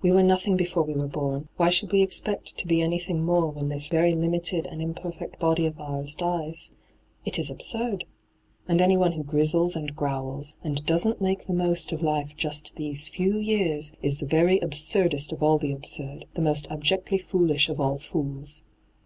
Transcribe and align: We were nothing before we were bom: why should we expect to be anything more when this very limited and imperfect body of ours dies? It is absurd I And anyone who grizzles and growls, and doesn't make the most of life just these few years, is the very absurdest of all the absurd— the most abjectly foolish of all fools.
We 0.00 0.10
were 0.10 0.22
nothing 0.22 0.56
before 0.56 0.84
we 0.84 0.94
were 0.94 1.06
bom: 1.06 1.50
why 1.58 1.68
should 1.68 1.92
we 1.92 2.00
expect 2.00 2.56
to 2.56 2.66
be 2.66 2.80
anything 2.80 3.22
more 3.22 3.50
when 3.50 3.68
this 3.68 3.90
very 3.90 4.14
limited 4.14 4.64
and 4.64 4.80
imperfect 4.80 5.38
body 5.38 5.66
of 5.66 5.78
ours 5.78 6.14
dies? 6.14 6.70
It 7.26 7.38
is 7.38 7.50
absurd 7.50 8.06
I 8.66 8.72
And 8.72 8.80
anyone 8.80 9.12
who 9.12 9.22
grizzles 9.22 9.76
and 9.76 9.94
growls, 9.94 10.54
and 10.64 10.82
doesn't 10.86 11.20
make 11.20 11.44
the 11.46 11.52
most 11.52 11.92
of 11.92 12.00
life 12.00 12.32
just 12.38 12.76
these 12.76 13.08
few 13.08 13.36
years, 13.36 13.92
is 14.00 14.16
the 14.16 14.24
very 14.24 14.58
absurdest 14.60 15.30
of 15.30 15.42
all 15.42 15.58
the 15.58 15.72
absurd— 15.72 16.24
the 16.36 16.40
most 16.40 16.66
abjectly 16.70 17.18
foolish 17.18 17.68
of 17.68 17.78
all 17.78 17.98
fools. 17.98 18.62